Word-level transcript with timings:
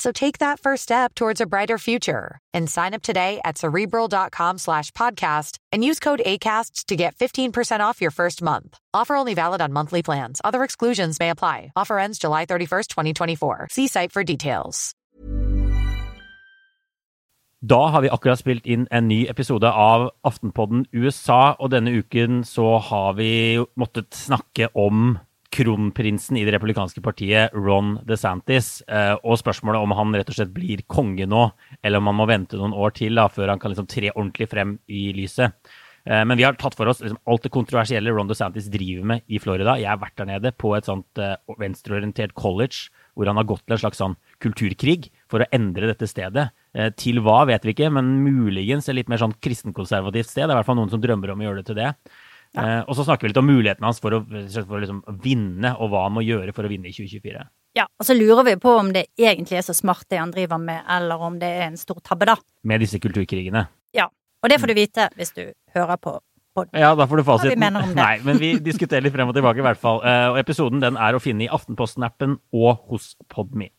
So 0.00 0.12
take 0.12 0.38
that 0.38 0.58
first 0.60 0.82
step 0.82 1.14
towards 1.14 1.42
a 1.42 1.46
brighter 1.46 1.76
future 1.76 2.38
and 2.54 2.70
sign 2.70 2.94
up 2.94 3.02
today 3.02 3.40
at 3.44 3.58
cerebral.com 3.58 4.56
slash 4.56 4.90
podcast 4.92 5.58
and 5.72 5.84
use 5.84 6.00
code 6.00 6.22
ACasts 6.24 6.86
to 6.86 6.96
get 6.96 7.14
15% 7.16 7.80
off 7.80 8.00
your 8.00 8.10
first 8.10 8.40
month. 8.40 8.78
Offer 8.94 9.14
only 9.16 9.34
valid 9.34 9.60
on 9.60 9.74
monthly 9.74 10.02
plans. 10.02 10.40
Other 10.42 10.64
exclusions 10.64 11.20
may 11.20 11.28
apply. 11.28 11.72
Offer 11.76 11.98
ends 11.98 12.18
July 12.18 12.46
31st, 12.46 12.88
2024. 12.88 13.68
See 13.70 13.88
site 13.88 14.12
for 14.12 14.24
details. 14.24 14.94
Da 17.60 17.90
har 17.92 18.00
vi 18.00 18.08
akkurat 18.08 18.40
spilt 18.40 18.64
inn 18.64 18.86
en 18.88 19.04
ny 19.08 19.26
episode 19.28 19.68
av 19.68 20.06
Aftenpodden 20.24 20.86
USA, 20.96 21.56
og 21.60 21.74
denne 21.74 21.92
uken 21.92 22.40
så 22.48 22.78
har 22.80 23.18
vi 23.18 23.60
måttet 23.76 24.16
snakke 24.16 24.70
om 24.72 25.18
kronprinsen 25.50 26.38
i 26.38 26.44
det 26.46 26.54
republikanske 26.54 27.02
partiet, 27.02 27.54
Ron 27.56 27.96
DeSantis, 28.06 28.80
eh, 28.86 29.16
og 29.18 29.38
spørsmålet 29.40 29.82
om 29.82 29.94
han 29.98 30.14
rett 30.14 30.30
og 30.30 30.38
slett 30.38 30.54
blir 30.54 30.84
konge 30.90 31.26
nå, 31.26 31.48
eller 31.82 32.00
om 32.00 32.10
han 32.10 32.18
må 32.20 32.26
vente 32.30 32.58
noen 32.60 32.76
år 32.76 32.94
til 32.96 33.18
da, 33.18 33.26
før 33.32 33.52
han 33.54 33.62
kan 33.62 33.74
liksom 33.74 33.90
tre 33.90 34.12
ordentlig 34.14 34.50
frem 34.52 34.76
i 34.86 35.08
lyset. 35.16 35.58
Eh, 36.06 36.22
men 36.22 36.38
vi 36.38 36.46
har 36.46 36.54
tatt 36.60 36.78
for 36.78 36.88
oss 36.88 37.02
liksom 37.02 37.18
alt 37.28 37.44
det 37.44 37.52
kontroversielle 37.52 38.14
Ron 38.14 38.30
DeSantis 38.30 38.70
driver 38.72 39.10
med 39.10 39.26
i 39.26 39.42
Florida. 39.42 39.74
Jeg 39.80 39.90
har 39.90 40.00
vært 40.00 40.16
der 40.22 40.30
nede 40.30 40.54
på 40.54 40.72
et 40.78 40.86
sånt 40.88 41.20
uh, 41.20 41.34
venstreorientert 41.60 42.32
college 42.38 42.88
hvor 43.18 43.28
han 43.28 43.36
har 43.36 43.48
gått 43.50 43.66
til 43.66 43.74
en 43.74 43.82
slags 43.82 44.00
sånn 44.00 44.16
kulturkrig 44.40 45.10
for 45.28 45.42
å 45.42 45.50
endre 45.52 45.90
dette 45.90 46.08
stedet. 46.08 46.46
Til 46.96 47.18
hva 47.26 47.42
vet 47.50 47.66
vi 47.66 47.74
ikke, 47.74 47.90
men 47.92 48.20
muligens 48.22 48.86
et 48.88 48.94
litt 48.96 49.10
mer 49.10 49.18
sånn 49.20 49.34
kristenkonservativt 49.42 50.30
sted. 50.30 50.46
Det 50.46 50.54
er 50.54 50.54
i 50.54 50.58
hvert 50.60 50.68
fall 50.70 50.78
noen 50.78 50.92
som 50.92 51.02
drømmer 51.02 51.34
om 51.34 51.42
å 51.42 51.48
gjøre 51.48 51.60
det 51.60 51.66
til 51.68 51.80
det. 51.82 51.90
Ja. 52.56 52.62
Uh, 52.80 52.90
og 52.90 52.96
så 52.98 53.06
snakker 53.06 53.26
vi 53.26 53.30
litt 53.30 53.40
om 53.40 53.46
mulighetene 53.46 53.86
hans 53.86 54.00
for 54.02 54.16
å, 54.16 54.20
for 54.26 54.78
å 54.78 54.82
liksom 54.82 55.02
vinne, 55.22 55.74
og 55.78 55.92
hva 55.92 56.06
han 56.08 56.16
må 56.16 56.24
gjøre 56.26 56.54
for 56.56 56.66
å 56.66 56.70
vinne 56.72 56.90
i 56.90 56.94
2024. 56.94 57.44
Ja, 57.78 57.84
og 57.86 58.06
så 58.06 58.16
lurer 58.18 58.42
vi 58.48 58.56
på 58.58 58.72
om 58.74 58.90
det 58.94 59.06
egentlig 59.18 59.60
er 59.60 59.66
så 59.66 59.74
smart 59.76 60.08
det 60.10 60.18
han 60.18 60.32
driver 60.34 60.58
med, 60.58 60.82
eller 60.90 61.22
om 61.22 61.38
det 61.38 61.50
er 61.60 61.68
en 61.68 61.78
stor 61.78 62.00
tabbe, 62.02 62.26
da. 62.32 62.34
Med 62.66 62.82
disse 62.82 62.98
kulturkrigene. 63.02 63.68
Ja. 63.94 64.08
Og 64.40 64.50
det 64.50 64.58
får 64.58 64.72
du 64.72 64.78
vite 64.78 65.06
hvis 65.18 65.34
du 65.36 65.44
hører 65.76 66.00
på 66.00 66.16
podden. 66.56 66.80
Ja, 66.80 66.94
da 66.98 67.06
får 67.06 67.20
du 67.20 67.26
fasiten. 67.28 67.66
Nei, 68.00 68.14
men 68.26 68.40
vi 68.42 68.54
diskuterer 68.64 69.04
litt 69.04 69.14
frem 69.14 69.30
og 69.30 69.36
tilbake 69.36 69.62
i 69.62 69.66
hvert 69.66 69.80
fall. 69.80 70.02
Uh, 70.02 70.32
og 70.32 70.40
episoden 70.42 70.82
den 70.82 70.98
er 70.98 71.14
å 71.14 71.22
finne 71.22 71.46
i 71.46 71.52
Aftenposten-appen 71.52 72.40
og 72.56 72.90
hos 72.90 73.12
Podme. 73.30 73.70